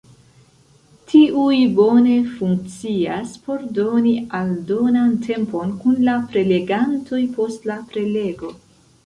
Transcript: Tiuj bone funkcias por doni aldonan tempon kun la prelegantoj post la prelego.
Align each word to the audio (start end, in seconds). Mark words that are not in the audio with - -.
Tiuj 1.09 1.57
bone 1.79 2.15
funkcias 2.37 3.35
por 3.49 3.67
doni 3.79 4.15
aldonan 4.39 5.13
tempon 5.27 5.77
kun 5.85 6.01
la 6.09 6.17
prelegantoj 6.33 7.23
post 7.39 7.71
la 7.73 7.79
prelego. 7.95 8.53